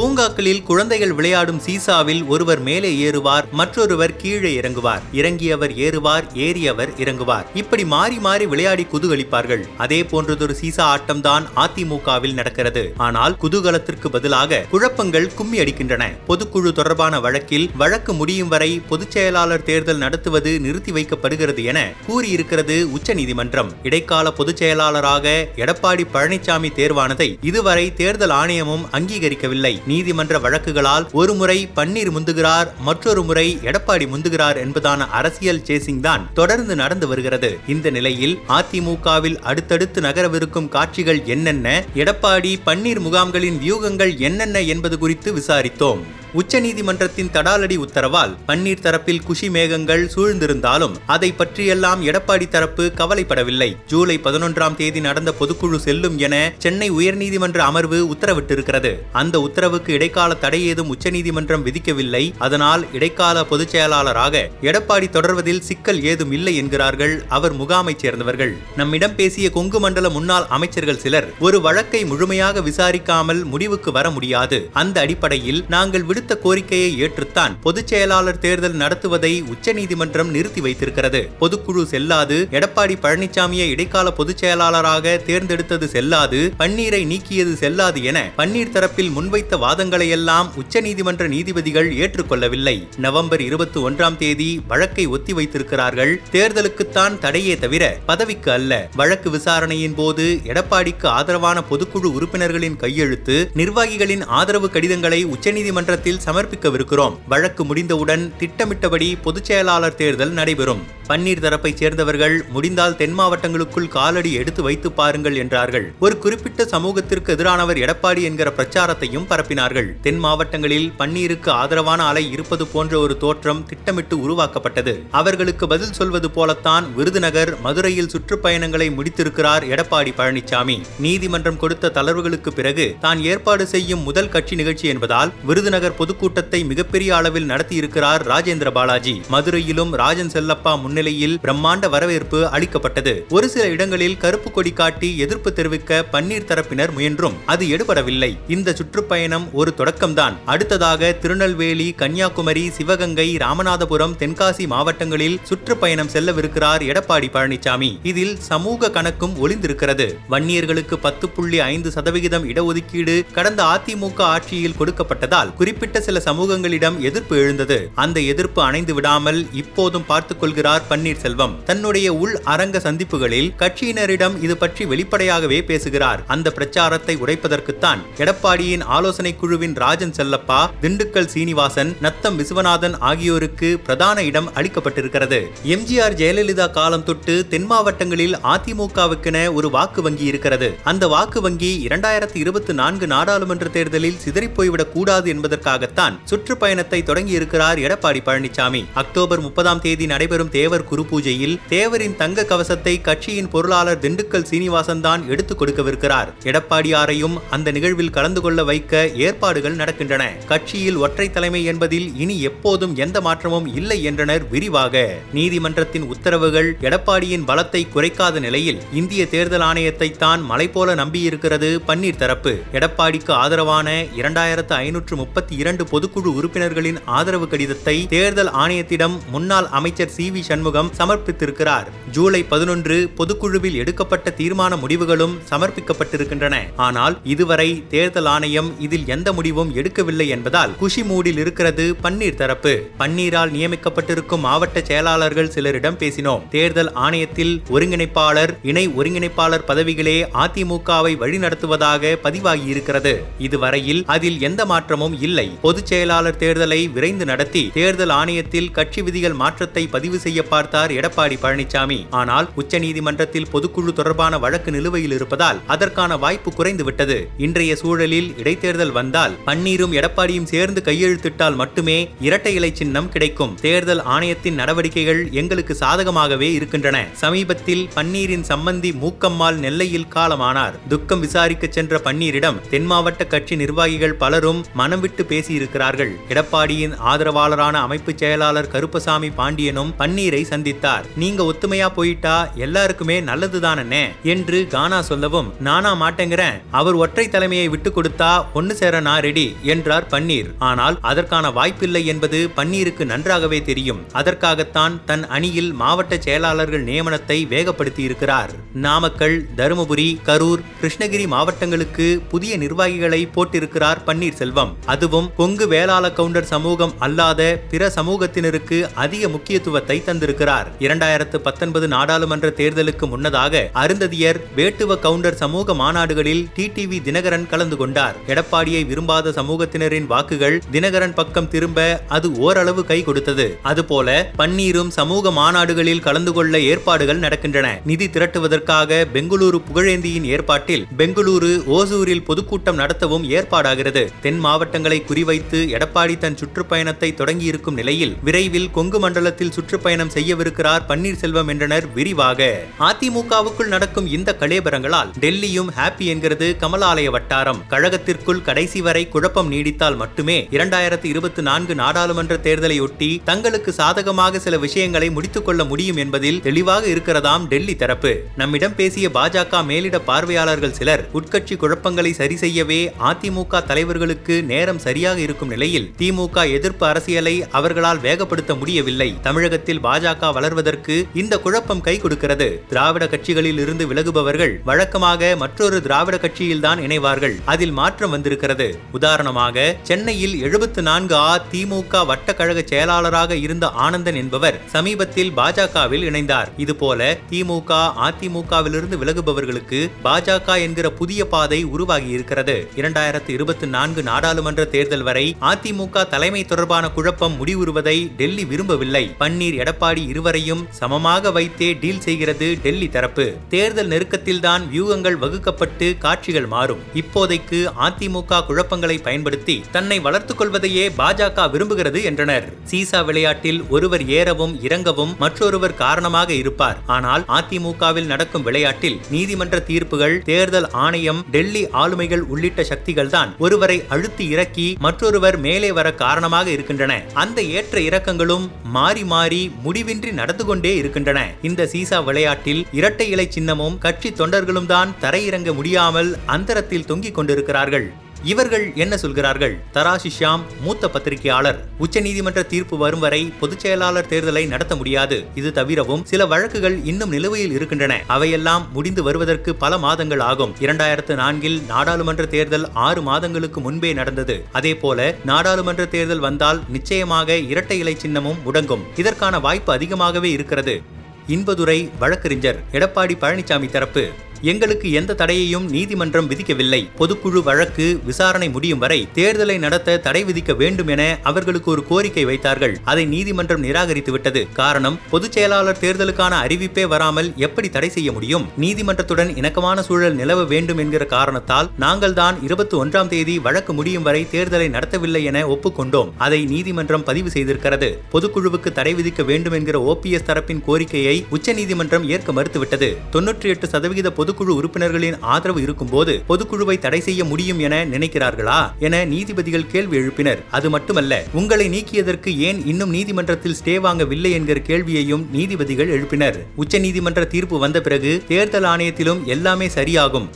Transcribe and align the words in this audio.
பூங்காக்களில் 0.00 0.62
குழந்தைகள் 0.62 1.12
விளையாடும் 1.12 1.60
சீசாவில் 1.66 2.26
ஒருவர் 2.26 2.60
மேலே 2.60 3.10
ஏறுவார் 3.10 3.50
மற்றொருவர் 3.50 4.16
கீழே 4.16 4.60
இறங்குவார். 4.60 5.00
இறங்கியவர் 5.12 5.70
ஏறுவார் 5.70 6.22
ஏறியவர் 6.34 6.90
இறங்குவார். 6.90 7.44
இப்படி 7.54 7.84
மாறி 7.84 8.18
மாறி 8.18 8.46
விளையாடி 8.46 8.86
குதூகலிப்பார்கள். 8.92 9.62
அதே 9.76 10.02
போன்றதொரு 10.02 10.54
சீசா 10.60 10.96
ஆட்டம்தான் 10.96 11.44
அதிமுகவில் 11.56 12.32
நடக்கிறது. 12.32 12.92
ஆனால் 12.96 13.36
குதூகலத்திற்கு 13.42 14.08
பதிலாக 14.10 14.64
குழப்பங்கள் 14.70 15.34
கும்மி 15.34 15.58
அடிக்கின்றன. 15.58 16.02
பொதுக்குழு 16.28 16.72
தொடர்பான 16.72 17.20
வழக்கில் 17.20 17.70
வழக்கு 17.76 18.12
முடியும் 18.12 18.48
வரை 18.48 18.82
பொதுச் 18.88 19.10
செயலாளர் 19.10 19.62
தேர்தல் 19.62 19.98
நடத்துவது 19.98 20.60
நிறுத்தி 20.60 20.92
வைக்கப்படுகிறது 20.92 21.64
என 21.64 21.92
கூறியிருக்கிறது 22.08 22.84
உச்சநீதிமன்றம். 22.84 23.72
இடைக்கால 23.82 24.32
பொதுச் 24.32 24.56
செயலாளராக 24.56 25.48
எடப்பாடி 25.56 26.06
பழனிசாமி 26.14 26.68
தேர்வானதை 26.76 27.36
இதுவரை 27.40 27.94
தேர்தல் 27.94 28.30
ஆணையமும் 28.30 28.88
அங்கீகரிக்கவில்லை. 28.92 29.88
நீதிமன்ற 29.90 30.38
வழக்குகளால் 30.38 31.06
ஒரு 31.20 31.34
முறை 31.40 31.58
பன்னீர் 31.76 32.10
முந்துகிறார் 32.16 32.68
மற்றொரு 32.88 33.22
முறை 33.28 33.46
எடப்பாடி 33.70 34.06
முந்துகிறார் 34.14 34.58
என்பதான 34.64 35.08
அரசியல் 35.20 35.62
சேசிங் 35.68 36.00
தான் 36.00 36.24
தொடர்ந்து 36.34 36.74
நடந்து 36.82 37.08
வருகிறது. 37.12 37.50
இந்த 37.68 37.86
நிலையில் 37.90 38.36
அதிமுகவில் 38.58 39.38
அடுத்தடுத்து 39.50 40.00
நகரவிருக்கும் 40.00 40.68
காட்சிகள் 40.68 41.20
என்னென்ன? 41.34 41.68
எடப்பாடி 41.94 42.54
பன்னீர் 42.66 43.00
முகாம்களின் 43.00 43.60
வியூகங்கள் 43.64 44.14
என்னென்ன 44.28 44.62
என்பது 44.72 44.98
குறித்து 44.98 45.30
விசாரித்தோம். 45.38 46.02
உச்சநீதிமன்றத்தின் 46.34 47.30
தடாலடி 47.32 47.76
உத்தரவால் 47.76 48.34
பன்னீர் 48.48 48.82
தரப்பில் 48.82 49.22
குஷி 49.22 49.50
மேகங்கள் 49.50 50.10
சூழ்ந்திருந்தாலும் 50.14 50.94
அதை 51.06 51.32
பற்றியெல்லாம் 51.32 52.06
எடப்பாடி 52.06 52.48
தரப்பு 52.48 52.92
கவலைப்படவில்லை. 52.96 53.76
ஜூலை 53.86 54.20
பதினொன்றாம் 54.24 54.74
தேதி 54.74 55.00
நடந்த 55.00 55.34
பொதுக்குழு 55.40 55.76
செல்லும் 55.76 56.18
என 56.18 56.52
சென்னை 56.58 56.90
உயர்நீதிமன்ற 56.90 57.58
அமர்வு 57.58 57.98
உத்தரவிட்டிருக்கிறது. 58.14 58.92
அந்த 59.12 59.40
உத்தரவுக்கு 59.40 59.92
இடைக்கால 59.92 60.34
தடை 60.34 60.66
ஏதும் 60.66 60.88
உச்சநீதிமன்றம் 60.88 61.66
விதிக்கவில்லை. 61.66 62.32
அதனால் 62.38 62.86
இடைக்கால 62.92 63.44
பொதுச் 63.44 63.68
செயலாளராக 63.68 64.50
எடப்பாடி 64.62 65.08
தொடர்வதில் 65.10 65.60
சிக்கல் 65.60 66.02
ஏதும் 66.02 66.32
இல்லை 66.32 66.56
என்கிறார்கள் 66.56 67.24
அவர் 67.28 67.56
முகாமைச் 67.56 67.98
சேர்ந்தவர்கள். 67.98 68.56
நம்மிடம் 68.76 69.16
பேசிய 69.16 69.50
கொங்கு 69.50 69.80
மண்டல 69.80 70.08
முன்னாள் 70.08 70.46
அமைச்சர்கள் 70.48 70.98
சிலர் 70.98 71.30
ஒரு 71.40 71.60
வழக்கை 71.60 72.04
முழுமையாக 72.04 72.60
விசாரிக்காமல் 72.60 73.44
முடிவுக்கு 73.44 73.92
வர 73.92 74.10
முடியாது. 74.10 74.70
அந்த 74.72 75.00
அடிப்படையில் 75.00 75.64
நாங்கள் 75.68 76.02
விடு 76.02 76.18
விடுத்த 76.20 76.38
கோரிக்கையை 76.38 77.02
ஏற்றுத்தான் 77.02 77.60
பொதுச் 77.60 77.86
செயலாளர் 77.86 78.38
தேர்தல் 78.38 78.76
நடத்துவதை 78.76 79.42
உச்சநீதிமன்றம் 79.42 80.30
நிறுத்தி 80.30 80.60
வைத்திருக்கிறது. 80.60 81.30
பொதுக்குழு 81.40 81.84
செல்லாது 81.84 82.48
எடப்பாடி 82.50 82.94
பழனிசாமியை 83.02 83.68
இடைக்கால 83.68 84.10
பொதுச் 84.10 84.36
செயலாளராக 84.36 85.22
தேர்ந்தெடுத்தது 85.26 85.84
செல்லாது 85.84 86.52
பன்னீரை 86.58 87.02
நீக்கியது 87.12 87.54
செல்லாது 87.54 88.04
என 88.04 88.32
பன்னீர் 88.38 88.74
தரப்பில் 88.74 89.10
முன்வைத்த 89.16 89.56
வாதங்களை 89.56 90.08
எல்லாம் 90.08 90.52
உச்சநீதிமன்ற 90.62 91.28
நீதிபதிகள் 91.28 91.94
ஏற்றுக்கொள்ளவில்லை. 91.94 92.76
நவம்பர் 92.96 93.40
இருபத்தி 93.40 93.80
ஒன்றாம் 93.80 94.16
தேதி 94.16 94.60
வழக்கை 94.68 95.06
ஒத்தி 95.06 95.32
வைத்திருக்கிறார்கள். 95.32 96.20
தேர்தலுக்குத்தான் 96.32 97.18
தடையே 97.18 97.58
தவிர 97.58 97.98
பதவிக்கு 98.06 98.52
அல்ல. 98.52 98.90
வழக்கு 98.96 99.30
விசாரணையின் 99.30 99.94
போது 99.94 100.40
எடப்பாடிக்கு 100.44 101.06
ஆதரவான 101.06 101.62
பொதுக்குழு 101.70 102.10
உறுப்பினர்களின் 102.18 102.76
கையெழுத்து 102.76 103.50
நிர்வாகிகளின் 103.54 104.24
ஆதரவு 104.24 104.70
கடிதங்களை 104.70 105.26
உச்சநீதிமன்றத்தில் 105.26 106.09
சமர்ப்பிக்கவிருக்கிறோம். 106.18 107.18
வழக்கு 107.28 107.64
முடிந்தவுடன் 107.64 108.32
திட்டமிட்டபடி 108.38 109.16
பொதுச் 109.22 109.44
செயலாளர் 109.44 109.94
தேர்தல் 109.94 110.30
நடைபெறும். 110.30 110.98
பன்னீர் 111.08 111.40
தரப்பைச் 111.40 111.76
சேர்ந்தவர்கள் 111.76 112.44
முடிந்தால் 112.48 112.96
தென் 112.96 113.18
மாவட்டங்களுக்குள் 113.18 113.88
காலடி 113.88 114.32
எடுத்து 114.32 114.62
வைத்து 114.62 114.92
பாருங்கள் 114.92 115.34
என்றார்கள். 115.34 115.92
ஒரு 116.00 116.18
குறிப்பிட்ட 116.18 116.64
சமூகத்திற்கு 116.64 117.34
எதிரானவர் 117.34 117.80
எடப்பாடி 117.84 118.22
என்கிற 118.22 118.52
பிரச்சாரத்தையும் 118.56 119.26
பரப்பினார்கள். 119.28 120.00
தென் 120.00 120.18
மாவட்டங்களில் 120.18 120.92
பன்னீருக்கு 120.98 121.48
ஆதரவான 121.48 122.06
அலை 122.06 122.30
இருப்பது 122.30 122.66
போன்ற 122.66 122.98
ஒரு 122.98 123.16
தோற்றம் 123.16 123.66
திட்டமிட்டு 123.66 124.20
உருவாக்கப்பட்டது. 124.20 125.02
அவர்களுக்கு 125.10 125.66
பதில் 125.66 125.92
சொல்வது 125.92 126.30
போலத்தான் 126.30 126.94
விருதுநகர் 126.94 127.60
மதுரையில் 127.60 128.08
சுற்றுப்பயணங்களை 128.08 128.90
முடித்திருக்கிறார் 128.90 129.64
எடப்பாடி 129.68 130.12
பழனிசாமி 130.16 130.82
நீதிமன்றம் 130.98 131.56
கொடுத்த 131.56 131.90
தளர்வுகளுக்கு 131.94 132.50
பிறகு 132.50 132.94
தான் 133.00 133.22
ஏற்பாடு 133.22 133.66
செய்யும் 133.66 134.02
முதல் 134.02 134.28
கட்சி 134.28 134.54
நிகழ்ச்சி 134.54 134.88
என்பதால் 134.88 135.32
விருதுநகர் 135.44 135.96
பொதுக்கூட்டத்தை 136.00 136.60
மிகப்பெரிய 136.72 137.10
அளவில் 137.18 137.48
நடத்தியிருக்கிறார் 137.52 138.24
ராஜேந்திர 138.32 138.70
பாலாஜி. 138.78 139.14
மதுரையிலும் 139.34 139.92
ராஜன் 140.02 140.32
செல்லப்பா 140.34 140.74
முன்னிலையில் 140.84 141.38
பிரம்மாண்ட 141.44 141.88
வரவேற்பு 141.94 142.40
அளிக்கப்பட்டது. 142.56 143.14
ஒரு 143.36 143.46
சில 143.54 143.64
இடங்களில் 143.74 144.18
கருப்பு 144.24 144.50
கொடி 144.50 144.72
காட்டி 144.80 145.08
எதிர்ப்பு 145.24 145.52
தெரிவிக்க 145.58 146.00
பன்னீர் 146.12 146.46
தரப்பினர் 146.50 146.92
முயன்றும் 146.96 147.36
அது 147.52 147.64
எடுபடவில்லை. 147.74 148.30
இந்த 148.56 148.74
சுற்றுப்பயணம் 148.78 149.46
ஒரு 149.60 149.72
தொடக்கம்தான். 149.76 150.34
அடுத்ததாக 150.52 151.12
திருநெல்வேலி 151.22 151.88
கன்னியாகுமரி 152.02 152.64
சிவகங்கை 152.78 153.26
ராமநாதபுரம் 153.44 154.16
தென்காசி 154.22 154.66
மாவட்டங்களில் 154.74 155.38
சுற்றுப்பயணம் 155.50 156.12
செல்லவிருக்கிறார் 156.14 156.84
எடப்பாடி 156.90 157.30
பழனிசாமி. 157.36 157.90
இதில் 158.02 158.34
சமூக 158.50 158.90
கணக்கும் 158.96 159.36
ஒளிந்திருக்கிறது. 159.44 160.08
வன்னியர்களுக்கு 160.30 160.98
பத்து 161.06 161.28
புள்ளி 161.28 161.60
ஐந்து 161.60 161.90
சதவிகிதம் 161.96 162.48
இடஒதுக்கீடு 162.52 163.16
கடந்த 163.32 163.62
அதிமுக 163.74 164.20
ஆட்சியில் 164.34 164.78
கொடுக்கப்பட்டதால் 164.80 165.54
குறிப்பிட்ட 165.60 165.89
சில 165.98 166.22
சமூகங்களிடம் 166.24 166.98
எதிர்ப்பு 166.98 167.36
எழுந்தது. 167.36 167.90
அந்த 167.94 168.20
எதிர்ப்பு 168.20 168.62
அணைந்து 168.62 168.94
விடாமல் 168.94 169.46
இப்போதும் 169.52 170.06
பார்த்துக் 170.06 170.40
கொள்கிறார் 170.40 170.82
பன்னீர்செல்வம் 170.90 171.62
தன்னுடைய 171.64 172.14
உள் 172.14 172.40
அரங்க 172.44 172.78
சந்திப்புகளில் 172.78 173.50
கட்சியினரிடம் 173.58 174.42
இது 174.42 174.56
பற்றி 174.56 174.84
வெளிப்படையாகவே 174.84 175.62
பேசுகிறார். 175.62 176.22
அந்த 176.26 176.50
பிரச்சாரத்தை 176.50 177.16
உடைப்பதற்குத்தான் 177.16 177.98
எடப்பாடியின் 178.16 178.82
ஆலோசனை 178.82 179.36
குழுவின் 179.36 179.74
ராஜன் 179.74 180.14
செல்லப்பா 180.16 180.70
திண்டுக்கல் 180.82 181.26
சீனிவாசன் 181.26 181.96
நத்தம் 182.00 182.38
விஸ்வநாதன் 182.38 182.94
ஆகியோருக்கு 182.98 183.78
பிரதான 183.78 184.22
இடம் 184.22 184.50
அளிக்கப்பட்டிருக்கிறது. 184.54 185.42
எம்ஜிஆர் 185.64 186.14
ஜெயலலிதா 186.14 186.70
காலம் 186.70 187.04
தொட்டு 187.04 187.46
தென் 187.48 187.64
மாவட்டங்களில் 187.64 188.36
அதிமுகவுக்கென 188.36 189.52
ஒரு 189.52 189.70
வாக்கு 189.70 190.02
வங்கி 190.02 190.24
இருக்கிறது. 190.24 190.74
அந்த 190.84 191.08
வாக்கு 191.08 191.40
வங்கி 191.40 191.86
இரண்டாயிரத்தி 191.88 192.36
இருபத்தி 192.36 192.72
நான்கு 192.72 193.06
நாடாளுமன்ற 193.06 193.68
தேர்தலில் 193.68 194.16
சிதறிப்போய்விடக் 194.24 194.92
கூடாது 194.92 195.28
என்பதற்காக 195.28 195.79
என்பதற்காகத்தான் 195.80 196.18
சுற்றுப்பயணத்தை 196.30 197.00
தொடங்கியிருக்கிறார் 197.02 197.78
எடப்பாடி 197.78 198.20
பழனிசாமி 198.26 198.82
அக்டோபர் 198.94 199.40
முப்பதாம் 199.40 199.80
தேதி 199.80 200.06
நடைபெறும் 200.06 200.52
தேவர் 200.56 200.84
குரு 200.84 201.02
பூஜையில் 201.10 201.56
தேவரின் 201.68 202.16
தங்க 202.16 202.44
கவசத்தை 202.44 202.94
கட்சியின் 203.00 203.50
பொருளாளர் 203.50 204.00
திண்டுக்கல் 204.00 204.48
சீனிவாசன் 204.50 205.00
தான் 205.00 205.22
எடுத்துக் 205.28 205.60
கொடுக்கவிருக்கிறார். 205.60 206.30
எடப்பாடியாரையும் 206.44 207.36
அந்த 207.50 207.68
நிகழ்வில் 207.70 208.10
கலந்து 208.10 208.40
கொள்ள 208.40 208.60
வைக்க 208.64 209.02
ஏற்பாடுகள் 209.26 209.78
நடக்கின்றன. 209.80 210.22
கட்சியில் 210.46 210.96
ஒற்றை 210.96 211.26
தலைமை 211.30 211.62
என்பதில் 211.64 212.08
இனி 212.16 212.36
எப்போதும் 212.40 212.94
எந்த 212.96 213.18
மாற்றமும் 213.20 213.68
இல்லை 213.74 213.98
என்றனர் 214.02 214.46
விரிவாக. 214.48 214.94
நீதிமன்றத்தின் 215.32 216.08
உத்தரவுகள் 216.12 216.70
எடப்பாடியின் 216.88 217.46
பலத்தை 217.46 217.82
குறைக்காத 217.94 218.38
நிலையில் 218.40 218.80
இந்திய 218.92 219.22
தேர்தல் 219.26 219.66
ஆணையத்தை 219.70 220.10
தான் 220.16 220.42
மலை 220.42 220.68
போல 220.68 220.94
நம்பியிருக்கிறது 220.94 221.70
பன்னீர் 221.88 222.20
தரப்பு 222.22 222.54
எடப்பாடிக்கு 222.72 223.32
ஆதரவான 223.42 223.88
இரண்டாயிரத்து 224.16 224.74
ஐநூற்று 224.80 225.14
முப்பத்தி 225.16 225.54
இரண்டு 225.60 225.68
பொதுக்குழு 225.76 226.30
உறுப்பினர்களின் 226.38 226.98
ஆதரவு 227.04 227.48
கடிதத்தை 227.48 228.06
தேர்தல் 228.06 228.50
ஆணையத்திடம் 228.50 229.18
முன்னாள் 229.30 229.66
அமைச்சர் 229.66 230.08
சி 230.08 230.30
வி 230.30 230.40
சண்முகம் 230.40 230.92
சமர்ப்பித்திருக்கிறார். 230.98 231.84
ஜூலை 232.10 232.42
பதினொன்று 232.42 233.10
பொதுக்குழுவில் 233.16 233.74
எடுக்கப்பட்ட 233.74 234.34
தீர்மான 234.36 234.76
முடிவுகளும் 234.80 235.38
சமர்ப்பிக்கப்பட்டிருக்கின்றன. 235.50 236.56
ஆனால் 236.76 237.20
இதுவரை 237.24 237.84
தேர்தல் 237.88 238.26
ஆணையம் 238.26 238.80
இதில் 238.80 239.06
எந்த 239.06 239.32
முடிவும் 239.32 239.76
எடுக்கவில்லை 239.76 240.28
என்பதால் 240.28 240.76
குஷி 240.76 241.02
மூடில் 241.02 241.38
இருக்கிறது 241.38 241.96
பன்னீர் 242.02 242.34
தரப்பு. 242.34 242.82
பன்னீரால் 242.98 243.50
நியமிக்கப்பட்டிருக்கும் 243.50 244.40
மாவட்ட 244.40 244.80
செயலாளர்கள் 244.80 245.50
சிலரிடம் 245.50 245.98
பேசினோம். 245.98 246.48
தேர்தல் 246.48 246.92
ஆணையத்தில் 246.92 247.62
ஒருங்கிணைப்பாளர் 247.70 248.54
இணை 248.62 248.88
ஒருங்கிணைப்பாளர் 248.88 249.68
பதவிகளே 249.68 250.24
அதிமுகவை 250.34 251.16
வழிநடத்துவதாக 251.16 252.16
பதிவாகியிருக்கிறது. 252.24 253.16
இதுவரையில் 253.38 254.04
அதில் 254.06 254.40
எந்த 254.40 254.64
மாற்றமும் 254.64 255.20
இல்லை. 255.20 255.49
பொதுச் 255.62 255.86
செயலாளர் 255.86 256.36
தேர்தலை 256.36 256.92
விரைந்து 256.92 257.24
நடத்தி 257.24 257.70
தேர்தல் 257.70 258.08
ஆணையத்தில் 258.08 258.70
கட்சி 258.70 259.02
விதிகள் 259.02 259.36
மாற்றத்தை 259.42 259.86
பதிவு 259.86 260.18
செய்ய 260.18 260.42
பார்த்தார் 260.42 260.90
எடப்பாடி 260.90 261.38
பழனிசாமி. 261.42 261.98
ஆனால் 262.10 262.48
உச்சநீதிமன்றத்தில் 262.56 263.48
பொதுக்குழு 263.52 263.92
தொடர்பான 263.92 264.38
வழக்கு 264.38 264.70
நிலுவையில் 264.70 265.12
இருப்பதால் 265.12 265.60
அதற்கான 265.66 266.16
வாய்ப்பு 266.16 266.52
குறைந்துவிட்டது. 266.58 267.18
இன்றைய 267.36 267.76
சூழலில் 267.76 268.30
இடைத்தேர்தல் 268.42 268.92
வந்தால் 268.92 269.36
பன்னீரும் 269.46 269.96
எடப்பாடியும் 270.00 270.48
சேர்ந்து 270.52 270.82
கையெழுத்திட்டால் 270.86 271.54
மட்டுமே 271.54 272.08
இரட்டை 272.20 272.54
இலை 272.54 272.70
சின்னம் 272.74 273.08
கிடைக்கும். 273.08 273.54
தேர்தல் 273.60 274.02
ஆணையத்தின் 274.04 274.54
நடவடிக்கைகள் 274.54 275.22
எங்களுக்கு 275.32 275.76
சாதகமாகவே 275.80 276.52
இருக்கின்றன. 276.52 277.06
சமீபத்தில் 277.12 277.88
பன்னீரின் 277.94 278.46
சம்பந்தி 278.48 278.92
மூக்கம்மாள் 279.02 279.58
நெல்லையில் 279.58 280.10
காலமானார். 280.14 280.76
துக்கம் 280.88 281.20
விசாரிக்க 281.20 281.66
சென்ற 281.70 282.00
பன்னீரிடம் 282.04 282.60
தென் 282.70 282.84
மாவட்ட 282.84 283.24
கட்சி 283.24 283.56
நிர்வாகிகள் 283.56 284.14
பலரும் 284.14 284.64
மனம் 284.74 285.00
விட்டு 285.00 285.22
பேசியிருக்கிறார்கள். 285.40 286.12
எடப்பாடியின் 286.32 286.94
ஆதரவாளரான 287.10 287.74
அமைப்பு 287.86 288.12
செயலாளர் 288.22 288.70
கருப்பசாமி 288.72 289.28
பாண்டியனும் 289.38 289.92
பன்னீரை 290.00 290.40
சந்தித்தார். 290.52 291.04
நீங்க 291.22 291.42
ஒத்துமையா 291.50 291.88
போயிட்டா 291.98 292.34
எல்லாருக்குமே 292.66 293.16
நல்லதுதானே 293.20 294.02
என்று 294.32 294.58
கானா 294.74 294.98
சொல்லவும் 295.08 295.48
நானா 295.66 295.92
மாட்டேங்கிறேன். 296.02 296.58
அவர் 296.78 296.94
ஒற்றை 296.94 297.28
தலைமையை 297.28 297.68
விட்டு 297.68 297.90
கொடுத்தா 297.90 298.30
ஒன்னு 298.58 298.74
சேர 298.80 299.00
நான் 299.06 299.22
ரெடி 299.26 299.46
என்றார் 299.74 300.06
பன்னீர். 300.12 300.48
ஆனால் 300.68 300.98
அதற்கான 301.10 301.50
வாய்ப்பில்லை 301.58 302.02
என்பது 302.12 302.38
பன்னீருக்கு 302.58 303.04
நன்றாகவே 303.12 303.60
தெரியும். 303.68 304.00
அதற்காகத்தான் 304.20 304.94
தன் 305.10 305.24
அணியில் 305.36 305.72
மாவட்ட 305.82 306.18
செயலாளர்கள் 306.26 306.86
நியமனத்தை 306.90 307.38
வேகப்படுத்தி 307.54 308.02
இருக்கிறார் 308.08 308.52
நாமக்கல் 308.86 309.36
தருமபுரி 309.60 310.08
கரூர் 310.28 310.64
கிருஷ்ணகிரி 310.82 311.26
மாவட்டங்களுக்கு 311.34 312.08
புதிய 312.32 312.56
நிர்வாகிகளை 312.64 313.22
போட்டிருக்கிறார் 313.36 314.02
பன்னீர்செல்வம் 314.08 314.74
அதுவும் 314.94 315.29
கொங்கு 315.36 315.68
வேளாள 315.68 316.12
கவுண்டர் 316.12 316.48
சமூகம் 316.52 316.94
அல்லாத 316.98 317.60
பிற 317.70 317.92
சமூகத்தினருக்கு 317.96 318.78
அதிக 318.94 319.28
முக்கியத்துவத்தை 319.28 320.02
தந்திருக்கிறார். 320.06 320.66
இரண்டாயிரத்து 320.78 321.36
பத்தொன்பது 321.36 321.88
நாடாளுமன்ற 321.88 322.48
தேர்தலுக்கு 322.56 323.08
முன்னதாக 323.08 323.70
அருந்ததியர் 323.74 324.40
வேட்டுவ 324.56 324.98
கவுண்டர் 324.98 325.34
சமூக 325.34 325.74
மாநாடுகளில் 325.74 326.42
டிடிவி 326.56 326.98
தினகரன் 327.08 327.46
கலந்து 327.46 327.76
கொண்டார். 327.76 328.16
எடப்பாடியை 328.26 328.86
விரும்பாத 328.86 329.30
சமூகத்தினரின் 329.30 330.06
வாக்குகள் 330.06 330.60
தினகரன் 330.72 331.14
பக்கம் 331.14 331.48
திரும்ப 331.48 332.00
அது 332.08 332.32
ஓரளவு 332.32 332.84
கை 332.84 333.02
கொடுத்தது. 333.02 333.58
அதுபோல 333.62 334.30
பன்னீரும் 334.38 334.88
சமூக 334.88 335.30
மாநாடுகளில் 335.30 336.04
கலந்து 336.08 336.32
கொள்ள 336.32 336.60
ஏற்பாடுகள் 336.60 337.18
நடக்கின்றன. 337.18 337.68
நிதி 337.84 338.06
திரட்டுவதற்காக 338.06 339.04
பெங்களூரு 339.14 339.60
புகழேந்தியின் 339.68 340.24
ஏற்பாட்டில் 340.24 340.86
பெங்களூரு 340.98 341.50
ஓசூரில் 341.76 342.24
பொதுக்கூட்டம் 342.24 342.78
நடத்தவும் 342.78 343.26
ஏற்பாடாகிறது. 343.36 344.04
தென் 344.20 344.38
மாவட்டங்களை 344.38 345.04
குறி 345.04 345.19
குறிவைத்து 345.20 345.58
எடப்பாடி 345.76 346.18
தன் 346.18 346.36
சுற்றுப்பயணத்தை 346.36 347.14
தொடங்கியிருக்கும் 347.14 347.74
நிலையில் 347.74 348.16
விரைவில் 348.22 348.70
கொங்கு 348.70 348.98
மண்டலத்தில் 348.98 349.52
சுற்றுப்பயணம் 349.52 350.12
செய்யவிருக்கிறார் 350.14 350.84
பன்னீர்செல்வம் 350.88 351.48
என்றனர் 351.48 351.92
விரிவாக. 351.92 352.60
அதிமுகவுக்குள் 352.78 353.66
நடக்கும் 353.66 354.06
இந்த 354.06 354.36
கலேபரங்களால் 354.40 355.10
டெல்லியும் 355.20 355.70
ஹாப்பி 355.78 356.06
என்கிறது 356.06 356.56
கமலாலய 356.60 357.10
வட்டாரம். 357.10 357.60
கழகத்திற்குள் 357.68 358.42
கடைசி 358.42 358.80
வரை 358.80 359.08
குழப்பம் 359.08 359.52
நீடித்தால் 359.52 359.96
மட்டுமே 359.96 360.48
இரண்டாயிரத்தி 360.50 361.04
இருபத்தி 361.04 361.42
நான்கு 361.42 361.74
நாடாளுமன்ற 361.74 362.36
தேர்தலையொட்டி 362.36 363.20
தங்களுக்கு 363.24 363.72
சாதகமாக 363.72 364.38
சில 364.38 364.58
விஷயங்களை 364.58 365.10
முடித்துக் 365.10 365.44
கொள்ள 365.44 365.64
முடியும் 365.64 365.96
என்பதில் 365.96 366.42
தெளிவாக 366.42 366.86
இருக்கிறதாம் 366.86 367.46
டெல்லி 367.46 367.76
தரப்பு. 367.76 368.14
நம்மிடம் 368.36 368.76
பேசிய 368.76 369.08
பாஜக 369.08 369.64
மேலிட 369.64 370.00
பார்வையாளர்கள் 370.00 370.72
சிலர் 370.72 371.08
உட்கட்சி 371.14 371.56
குழப்பங்களை 371.56 372.12
சரி 372.12 372.36
செய்யவே 372.36 372.92
அதிமுக 373.10 373.64
தலைவர்களுக்கு 373.66 374.44
நேரம் 374.44 374.78
காலியாக 375.10 375.28
இருக்கும் 375.28 375.52
நிலையில் 375.52 375.86
திமுக 375.98 376.36
எதிர்ப்பு 376.52 376.84
அரசியலை 376.86 377.32
அவர்களால் 377.58 378.00
வேகப்படுத்த 378.00 378.52
முடியவில்லை. 378.58 379.08
தமிழகத்தில் 379.22 379.80
பாஜக 379.80 380.28
வளர்வதற்கு 380.36 380.94
இந்த 381.14 381.34
குழப்பம் 381.38 381.80
கை 381.80 381.94
கொடுக்கிறது. 381.98 382.48
திராவிட 382.68 383.04
கட்சிகளில் 383.06 383.58
இருந்து 383.58 383.84
விலகுபவர்கள் 383.86 384.54
வழக்கமாக 384.64 385.32
மற்றொரு 385.36 385.82
திராவிட 385.82 386.16
கட்சியில்தான் 386.16 386.82
இணைவார்கள். 386.86 387.34
அதில் 387.44 387.74
மாற்றம் 387.78 388.10
வந்திருக்கிறது. 388.10 388.68
உதாரணமாக 388.92 389.76
சென்னையில் 389.82 390.36
எழுபத்து 390.42 390.82
நான்கு 390.82 391.14
ஆ 391.14 391.32
திமுக 391.52 392.06
வட்ட 392.06 392.34
கழக 392.34 392.62
செயலாளராக 392.64 393.36
இருந்த 393.46 393.68
ஆனந்தன் 393.86 394.20
என்பவர் 394.22 394.60
சமீபத்தில் 394.66 395.34
பாஜகவில் 395.36 396.06
இணைந்தார். 396.10 396.52
இதுபோல 396.56 397.18
திமுக 397.30 397.80
அதிமுகவிலிருந்து 398.08 399.00
விலகுபவர்களுக்கு 399.02 399.82
பாஜக 400.04 400.60
என்கிற 400.66 400.86
புதிய 401.02 401.20
பாதை 401.34 401.60
உருவாகி 401.74 402.10
இருக்கிறது 402.18 402.58
இரண்டாயிரத்தி 402.76 403.30
இருபத்தி 403.38 403.66
நான்கு 403.76 404.02
நாடாளுமன்ற 404.02 404.64
தேர்தல் 404.64 404.99
தேர்தல் 405.00 405.08
வரை 405.08 405.26
அதிமுக 405.50 406.02
தலைமை 406.12 406.40
தொடர்பான 406.50 406.84
குழப்பம் 406.96 407.34
முடிவுறுவதை 407.40 407.96
டெல்லி 408.18 408.44
விரும்பவில்லை. 408.50 409.02
பன்னீர் 409.20 409.56
எடப்பாடி 409.62 410.02
இருவரையும் 410.12 410.62
சமமாக 410.78 411.30
வைத்தே 411.36 411.68
டீல் 411.82 412.02
செய்கிறது 412.06 412.46
டெல்லி 412.64 412.88
தரப்பு. 412.96 413.26
தேர்தல் 413.54 413.90
நெருக்கத்தில்தான் 413.92 414.62
வியூகங்கள் 414.72 415.16
வகுக்கப்பட்டு 415.22 415.86
காட்சிகள் 416.04 416.48
மாறும். 416.54 416.82
இப்போதைக்கு 417.02 417.60
அதிமுக 417.86 418.40
குழப்பங்களை 418.48 418.96
பயன்படுத்தி 419.06 419.56
தன்னை 419.76 419.98
வளர்த்துக் 420.06 420.40
கொள்வதையே 420.40 420.84
பாஜக 421.00 421.46
விரும்புகிறது 421.54 422.02
என்றனர். 422.10 422.48
சீசா 422.72 423.00
விளையாட்டில் 423.10 423.60
ஒருவர் 423.76 424.04
ஏறவும் 424.18 424.54
இறங்கவும் 424.68 425.14
மற்றொருவர் 425.24 425.78
காரணமாக 425.84 426.30
இருப்பார். 426.42 426.80
ஆனால் 426.98 427.24
அதிமுகவில் 427.38 428.10
நடக்கும் 428.12 428.46
விளையாட்டில் 428.50 429.00
நீதிமன்ற 429.16 429.62
தீர்ப்புகள் 429.70 430.18
தேர்தல் 430.30 430.70
ஆணையம் 430.84 431.22
டெல்லி 431.36 431.64
ஆளுமைகள் 431.84 432.26
உள்ளிட்ட 432.34 432.60
சக்திகள் 432.72 433.14
தான் 433.16 433.32
ஒருவரை 433.46 433.78
அழுத்தி 433.94 434.24
இறக்கி 434.34 434.68
மற்றொருவர் 434.90 435.36
மேலே 435.38 435.68
வர 435.76 435.88
காரணமாக 436.04 436.46
இருக்கின்றன. 436.50 436.92
அந்த 437.22 437.40
ஏற்ற 437.56 437.76
இறக்கங்களும் 437.80 438.46
மாறி 438.76 439.04
மாறி 439.04 439.42
முடிவின்றி 439.64 440.10
நடந்து 440.12 440.44
கொண்டே 440.44 440.72
இருக்கின்றன. 440.76 441.20
இந்த 441.48 441.68
சீசா 441.72 441.98
விளையாட்டில் 442.04 442.62
இரட்டை 442.78 443.08
இலை 443.14 443.26
சின்னமும் 443.36 443.78
கட்சி 443.78 444.10
தொண்டர்களும் 444.10 444.66
தான் 444.66 444.94
தரையிறங்க 445.00 445.54
முடியாமல் 445.54 446.10
அந்தரத்தில் 446.26 446.84
தொங்கிக் 446.84 447.14
கொண்டிருக்கிறார்கள். 447.14 447.88
இவர்கள் 448.24 448.72
என்ன 448.74 448.96
சொல்கிறார்கள்? 448.96 449.58
தராசி 449.74 450.10
ஷியாம் 450.18 450.40
மூத்த 450.60 450.88
பத்திரிகையாளர். 450.88 451.64
உச்சநீதிமன்ற 451.80 452.46
தீர்ப்பு 452.46 452.78
வரும் 452.78 452.98
வரை 452.98 453.32
பொதுச் 453.40 453.58
செயலாளர் 453.58 454.06
தேர்தலை 454.08 454.46
நடத்த 454.46 454.76
முடியாது. 454.76 455.24
இது 455.34 455.52
தவிரவும் 455.52 456.04
சில 456.04 456.26
வழக்குகள் 456.26 456.84
இன்னும் 456.84 457.08
நிலுவையில் 457.08 457.50
இருக்கின்றன. 457.50 458.00
அவையெல்லாம் 458.06 458.72
முடிந்து 458.72 459.02
வருவதற்கு 459.02 459.54
பல 459.54 459.78
மாதங்கள் 459.78 460.20
ஆகும். 460.20 460.54
இரண்டாயிரத்து 460.60 461.14
நான்கில் 461.14 461.62
நாடாளுமன்ற 461.68 462.26
தேர்தல் 462.26 462.72
ஆறு 462.72 463.02
மாதங்களுக்கு 463.02 463.60
முன்பே 463.60 463.92
நடந்தது. 463.92 464.44
அதே 464.52 464.76
போல 464.76 465.14
நாடாளுமன்ற 465.24 465.84
தேர்தல் 465.84 466.18
வந்தால் 466.18 466.60
நிச்சயமாக 466.68 467.36
இரட்டை 467.36 467.78
இலை 467.78 467.96
சின்னமும் 468.06 468.38
முடங்கும். 468.46 468.82
இதற்கான 468.96 469.38
வாய்ப்பு 469.38 469.72
அதிகமாகவே 469.72 470.30
இருக்கிறது. 470.30 470.82
இன்பதுரை 471.28 471.90
வழக்கறிஞர் 471.98 472.62
எடப்பாடி 472.72 473.16
பழனிசாமி 473.20 473.70
தரப்பு. 473.70 474.08
எங்களுக்கு 474.42 474.92
எந்த 474.92 475.14
தடையையும் 475.14 475.68
நீதிமன்றம் 475.70 476.30
விதிக்கவில்லை. 476.30 476.88
பொதுக்குழு 476.98 477.42
வழக்கு 477.42 478.00
விசாரணை 478.04 478.48
முடியும் 478.48 478.78
வரை 478.78 479.08
தேர்தலை 479.14 479.58
நடத்த 479.58 479.98
தடை 479.98 480.24
விதிக்க 480.24 480.56
வேண்டும் 480.56 480.86
என 480.86 481.18
அவர்களுக்கு 481.22 481.70
ஒரு 481.70 481.86
கோரிக்கை 481.86 482.24
வைத்தார்கள். 482.24 482.78
அதை 482.84 483.04
நீதிமன்றம் 483.04 483.60
நிராகரித்து 483.60 484.12
விட்டது. 484.12 484.46
காரணம் 484.52 484.98
பொதுச் 485.10 485.32
செயலாளர் 485.32 485.78
தேர்தலுக்கான 485.80 486.32
அறிவிப்பே 486.46 486.86
வராமல் 486.86 487.32
எப்படி 487.36 487.68
தடை 487.68 487.88
செய்ய 487.88 488.12
முடியும்? 488.12 488.48
நீதிமன்றத்துடன் 488.56 489.36
இணக்கமான 489.36 489.82
சூழல் 489.82 490.14
நிலவ 490.14 490.44
வேண்டும் 490.44 490.78
என்கிற 490.78 491.04
காரணத்தால் 491.04 491.70
நாங்கள் 491.78 492.12
தான் 492.12 492.42
இருபத்தி 492.42 492.76
ஒன்றாம் 492.76 493.06
தேதி 493.06 493.38
வழக்கு 493.38 493.72
முடியும் 493.72 494.02
வரை 494.02 494.26
தேர்தலை 494.32 494.68
நடத்தவில்லை 494.76 495.24
என 495.24 495.46
ஒப்புக்கொண்டோம். 495.46 496.10
அதை 496.18 496.44
நீதிமன்றம் 496.44 497.04
பதிவு 497.04 497.30
செய்திருக்கிறது. 497.30 497.96
பொதுக்குழுவுக்கு 498.12 498.72
தடை 498.72 498.94
விதிக்க 498.94 499.24
வேண்டும் 499.24 499.52
என்கிற 499.52 499.78
ஓபிஎஸ் 499.90 500.26
தரப்பின் 500.26 500.64
கோரிக்கையை 500.64 501.26
உச்சநீதிமன்றம் 501.30 502.08
ஏற்க 502.08 502.32
மறுத்துவிட்டது. 502.32 502.96
தொன்னூற்றி 503.12 503.44
எட்டு 503.44 503.66
சதவிகித 503.66 504.12
பொது 504.12 504.29
பொதுக்குழு 504.30 504.52
உறுப்பினர்களின் 504.54 505.16
ஆதரவு 505.20 505.62
இருக்கும்போது 505.62 506.22
பொதுக்குழுவை 506.28 506.78
தடை 506.78 507.00
செய்ய 507.00 507.24
முடியும் 507.24 507.58
என 507.58 507.84
நினைக்கிறார்களா 507.84 508.58
என 508.78 509.04
நீதிபதிகள் 509.04 509.66
கேள்வி 509.66 509.96
எழுப்பினர். 509.98 510.42
அது 510.50 510.70
மட்டுமல்ல 510.70 511.22
உங்களை 511.32 511.66
நீக்கியதற்கு 511.68 512.36
ஏன் 512.36 512.66
இன்னும் 512.66 512.90
நீதிமன்றத்தில் 512.90 513.56
ஸ்டே 513.64 513.76
வாங்கவில்லை 513.86 514.30
என்கிற 514.30 514.60
கேள்வியையும் 514.60 515.26
நீதிபதிகள் 515.32 515.90
எழுப்பினர். 515.96 516.38
உச்சநீதிமன்ற 516.56 517.26
தீர்ப்பு 517.26 517.58
வந்த 517.58 517.80
பிறகு 517.80 518.22
தேர்தல் 518.28 518.64
ஆணையத்திலும் 518.64 519.24
எல்லாமே 519.24 519.66
சரியாகும். 519.66 520.28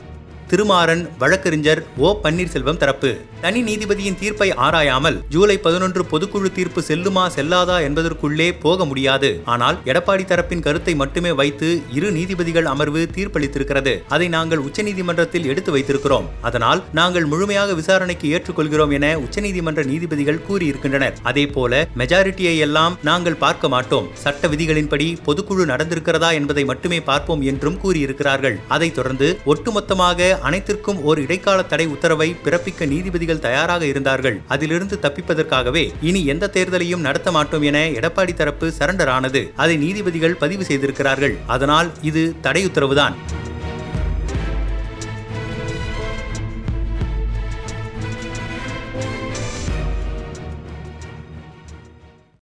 திருமாறன் 0.48 1.08
வழக்கறிஞர் 1.18 1.84
ஓ. 1.96 2.20
பன்னீர்செல்வம் 2.22 2.76
தரப்பு. 2.76 3.16
தனி 3.40 3.62
நீதிபதியின் 3.62 4.18
தீர்ப்பை 4.20 4.50
ஆராயாமல் 4.50 5.20
ஜூலை 5.28 5.58
பதினொன்று 5.58 6.04
பொதுக்குழு 6.10 6.52
தீர்ப்பு 6.52 6.84
செல்லுமா 6.88 7.28
செல்லாதா 7.36 7.80
என்பதற்குள்ளே 7.80 8.60
போக 8.60 8.84
முடியாது. 8.84 9.40
ஆனால் 9.44 9.78
எடப்பாடி 9.84 10.24
தரப்பின் 10.24 10.60
கருத்தை 10.60 10.94
மட்டுமே 10.94 11.32
வைத்து 11.32 11.82
இரு 11.92 12.12
நீதிபதிகள் 12.12 12.64
அமர்வு 12.64 13.08
தீர்ப்பளித்திருக்கிறது. 13.14 14.02
அதை 14.08 14.28
நாங்கள் 14.28 14.58
உச்சநீதிமன்றத்தில் 14.58 15.44
எடுத்து 15.44 15.76
வைத்திருக்கிறோம். 15.76 16.24
அதனால் 16.40 16.82
நாங்கள் 16.92 17.24
முழுமையாக 17.24 17.74
விசாரணைக்கு 17.74 18.42
ஏற்றுக்கொள்கிறோம் 18.42 18.92
என 18.92 19.18
உச்சநீதிமன்ற 19.18 19.84
நீதிபதிகள் 19.84 20.40
கூறியிருக்கின்றனர். 20.50 21.12
அதே 21.22 21.46
போல 21.46 21.88
மெஜாரிட்டியை 21.98 22.58
எல்லாம் 22.58 22.98
நாங்கள் 23.02 23.34
பார்க்க 23.34 23.68
மாட்டோம். 23.68 24.08
சட்ட 24.14 24.48
விதிகளின்படி 24.48 25.16
பொதுக்குழு 25.26 25.64
நடந்திருக்கிறதா 25.64 26.32
என்பதை 26.32 26.64
மட்டுமே 26.64 27.00
பார்ப்போம் 27.00 27.42
என்றும் 27.42 27.78
கூறியிருக்கிறார்கள். 27.84 28.56
அதைத் 28.68 28.94
தொடர்ந்து 28.94 29.38
ஒட்டுமொத்தமாக 29.46 30.33
அனைத்திற்கும் 30.38 31.04
ஒரு 31.04 31.22
இடைக்கால 31.22 31.62
தடை 31.62 31.86
உத்தரவை 31.86 32.36
பிறப்பிக்க 32.44 32.86
நீதிபதிகள் 32.86 33.38
தயாராக 33.38 33.86
இருந்தார்கள். 33.86 34.40
அதிலிருந்து 34.48 34.98
தப்பிப்பதற்காகவே 35.02 35.92
இனி 36.00 36.24
எந்த 36.24 36.50
தேர்தலையும் 36.52 37.00
நடத்த 37.00 37.32
மாட்டோம் 37.32 37.62
என 37.62 37.78
எடப்பாடி 37.88 38.34
தரப்பு 38.34 38.72
சரண்டர் 38.78 39.08
ஆனது 39.08 39.52
அதை 39.56 39.76
நீதிபதிகள் 39.76 40.34
பதிவு 40.34 40.64
செய்திருக்கிறார்கள். 40.64 41.36
அதனால் 41.46 41.90
இது 42.02 42.34
தடை 42.40 42.66
உத்தரவுதான். 42.66 43.14